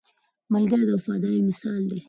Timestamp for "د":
0.85-0.89